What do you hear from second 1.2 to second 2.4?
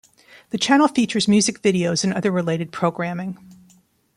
music videos and other